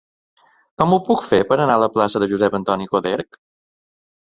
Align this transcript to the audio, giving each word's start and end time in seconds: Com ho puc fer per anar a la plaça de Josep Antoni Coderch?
Com 0.81 0.95
ho 0.95 0.99
puc 1.09 1.21
fer 1.33 1.41
per 1.51 1.59
anar 1.59 1.77
a 1.77 1.83
la 1.85 1.91
plaça 1.99 2.23
de 2.25 2.31
Josep 2.33 2.59
Antoni 2.61 2.91
Coderch? 2.97 3.41